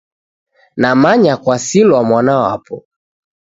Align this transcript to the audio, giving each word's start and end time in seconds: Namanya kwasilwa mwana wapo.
Namanya 0.81 1.33
kwasilwa 1.43 1.99
mwana 2.09 2.33
wapo. 2.41 2.75